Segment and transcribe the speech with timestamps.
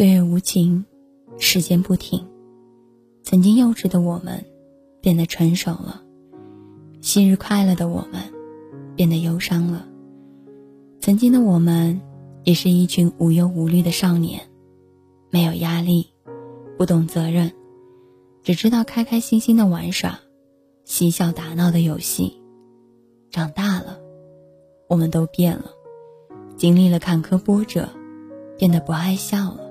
[0.00, 0.86] 岁月无情，
[1.36, 2.26] 时间不停。
[3.22, 4.42] 曾经幼稚的我们，
[5.02, 6.00] 变得成熟了；
[7.02, 8.22] 昔日快乐的我们，
[8.96, 9.86] 变得忧伤了。
[11.02, 12.00] 曾经的我们，
[12.44, 14.40] 也是一群无忧无虑的少年，
[15.28, 16.06] 没有压力，
[16.78, 17.52] 不懂责任，
[18.42, 20.18] 只知道开开心心的玩耍，
[20.86, 22.40] 嬉笑打闹的游戏。
[23.30, 24.00] 长大了，
[24.88, 25.66] 我们都变了，
[26.56, 27.86] 经历了坎坷波折，
[28.56, 29.68] 变得不爱笑了。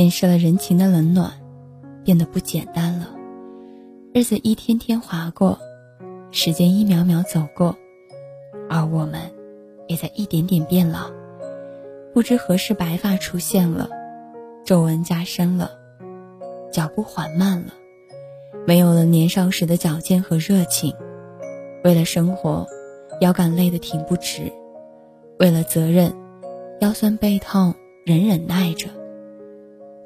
[0.00, 1.30] 见识了人情的冷暖，
[2.02, 3.10] 变得不简单了。
[4.14, 5.58] 日子一天天划过，
[6.30, 7.76] 时间一秒秒走过，
[8.70, 9.20] 而我们
[9.88, 11.10] 也在一点点变老。
[12.14, 13.90] 不知何时，白发出现了，
[14.64, 15.70] 皱纹加深了，
[16.72, 17.74] 脚步缓慢了，
[18.66, 20.94] 没有了年少时的矫健和热情。
[21.84, 22.66] 为了生活，
[23.20, 24.50] 腰杆累得挺不直；
[25.38, 26.10] 为了责任，
[26.80, 27.74] 腰酸背痛
[28.06, 28.88] 忍忍耐着。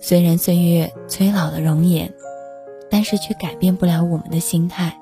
[0.07, 2.13] 虽然岁月催老了容颜，
[2.91, 5.01] 但是却改变不了我们的心态。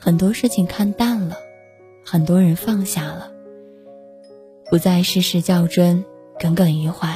[0.00, 1.36] 很多事情看淡了，
[2.02, 3.30] 很多人放下了，
[4.70, 6.02] 不再事事较真，
[6.38, 7.14] 耿耿于怀。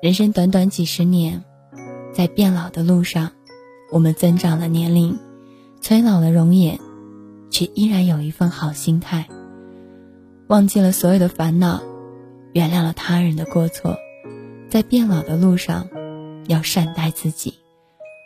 [0.00, 1.44] 人生短短几十年，
[2.14, 3.32] 在变老的路上，
[3.90, 5.18] 我们增长了年龄，
[5.82, 6.80] 催老了容颜，
[7.50, 9.28] 却依然有一份好心态。
[10.46, 11.82] 忘记了所有的烦恼，
[12.54, 13.98] 原谅了他人的过错。
[14.72, 15.86] 在变老的路上，
[16.46, 17.52] 要善待自己，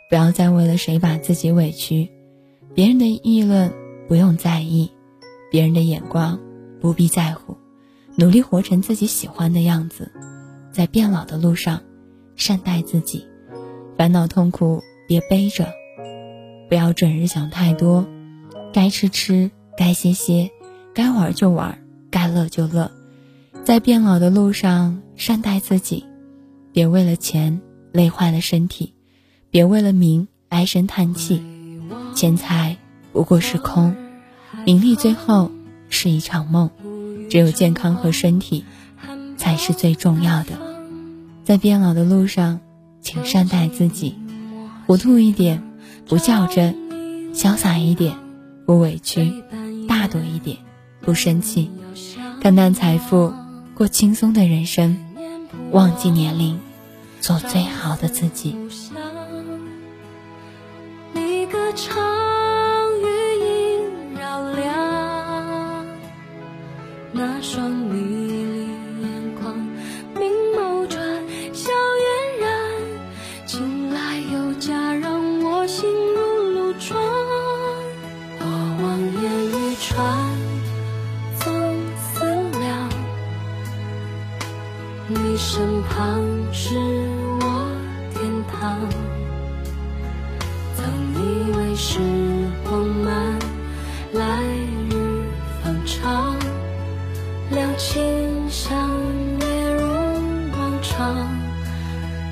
[0.09, 2.09] 不要再为了谁把自己委屈。
[2.73, 3.73] 别人的议论
[4.07, 4.89] 不用在意，
[5.51, 6.39] 别人的眼光
[6.79, 7.57] 不必在乎，
[8.15, 10.09] 努力活成自己喜欢的样子。
[10.71, 11.81] 在变老的路上，
[12.37, 13.27] 善待自己，
[13.97, 15.67] 烦恼痛苦别背着，
[16.69, 18.07] 不要整日想太多。
[18.71, 20.49] 该吃吃，该歇歇，
[20.93, 21.77] 该玩就玩，
[22.09, 22.89] 该乐就乐。
[23.65, 26.06] 在变老的路上，善待自己。
[26.77, 27.59] 别为了钱
[27.91, 28.93] 累坏了身体，
[29.49, 31.41] 别为了名唉声叹气。
[32.13, 32.77] 钱财
[33.11, 33.95] 不过是空，
[34.63, 35.49] 名利最后
[35.89, 36.69] 是一场梦。
[37.31, 38.63] 只有健康和身体
[39.37, 40.59] 才是最重要的。
[41.43, 42.59] 在变老的路上，
[43.01, 44.13] 请善待自己，
[44.85, 45.63] 糊涂一点，
[46.05, 46.75] 不较真；
[47.33, 48.15] 潇洒一点，
[48.67, 49.31] 不委屈；
[49.89, 50.57] 大度一点，
[51.01, 51.71] 不生气。
[52.39, 53.33] 看淡财富，
[53.73, 54.95] 过轻松的人生，
[55.71, 56.59] 忘记年龄。
[57.27, 58.53] 做最好的自己。
[58.53, 58.95] 故乡
[61.11, 61.93] 你歌唱，
[63.01, 63.05] 余
[63.43, 63.81] 音
[64.17, 65.85] 绕梁，
[67.11, 68.69] 那双迷离
[69.01, 69.53] 眼眶，
[70.15, 71.03] 明眸转，
[71.51, 72.47] 笑嫣然，
[73.45, 76.21] 近来有佳，让我心如
[76.53, 76.97] 露霜。
[78.39, 80.17] 过往烟雨传，
[81.41, 81.51] 总
[81.97, 82.23] 思
[82.57, 82.89] 量，
[85.09, 86.23] 你身旁
[86.53, 87.06] 是。
[90.75, 91.99] 曾以为时
[92.63, 93.39] 光慢，
[94.13, 94.41] 来
[94.89, 95.23] 日
[95.63, 96.35] 方长。
[97.49, 98.89] 两情相
[99.39, 99.87] 悦如
[100.51, 101.15] 往常，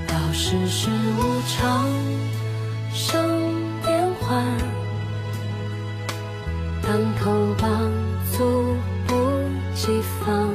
[0.07, 1.87] 道世事无常，
[2.93, 3.13] 生
[3.83, 4.43] 变幻。
[6.83, 7.69] 当头棒，
[8.31, 8.43] 猝
[9.07, 9.13] 不
[9.73, 10.53] 及防。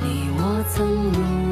[0.00, 1.49] 你我曾如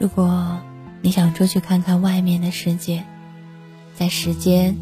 [0.00, 0.58] 如果
[1.02, 3.04] 你想出去看看外面的世界。
[3.94, 4.78] 在时间、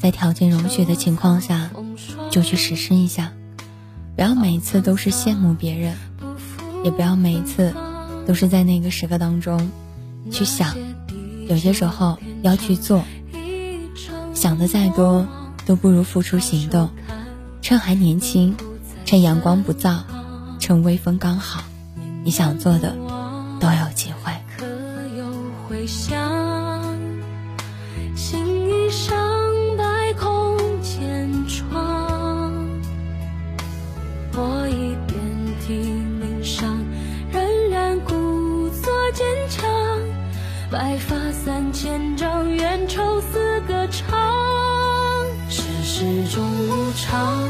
[0.00, 1.70] 在条件容许的情况下，
[2.28, 3.30] 就去实施一下。
[4.16, 5.94] 不要每一次都是羡慕别人，
[6.82, 7.72] 也不要每一次
[8.26, 9.70] 都是在那个时刻当中
[10.32, 10.76] 去想。
[11.48, 13.04] 有些时候要去做，
[14.34, 15.28] 想的再多
[15.66, 16.90] 都不如付出行动。
[17.62, 18.56] 趁还年轻，
[19.04, 20.00] 趁阳光不燥，
[20.58, 21.62] 趁微风刚好，
[22.24, 22.96] 你想做的
[40.70, 44.06] 白发三千丈缘愁似个长。
[45.48, 47.48] 世事中无常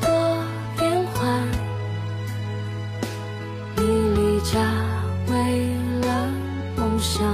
[0.00, 0.08] 多
[0.78, 1.48] 变幻
[3.76, 4.60] 你离家
[5.26, 5.74] 为
[6.06, 6.30] 了
[6.76, 7.26] 梦想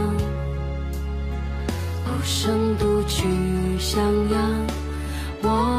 [2.06, 3.28] 孤身独去
[3.78, 4.66] 襄阳。
[5.42, 5.69] 我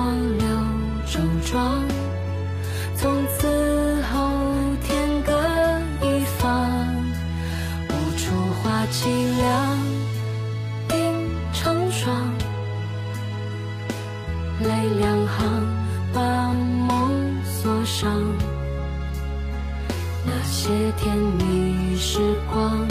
[21.03, 22.19] 甜蜜时
[22.53, 22.87] 光，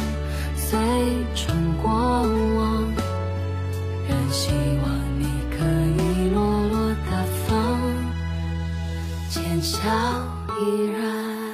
[0.56, 0.76] 随
[1.36, 2.92] 春过往。
[4.08, 4.50] 仍希
[4.82, 4.90] 望
[5.20, 5.26] 你
[5.56, 5.64] 可
[6.02, 7.78] 以落落大方，
[9.30, 9.78] 浅笑
[10.58, 11.49] 依然。